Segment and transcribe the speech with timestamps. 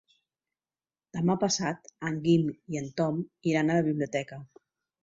[1.17, 3.21] Demà passat en Guim i en Tom
[3.53, 4.43] iran a la biblioteca.